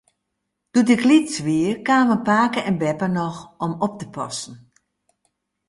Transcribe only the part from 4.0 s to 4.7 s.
passen.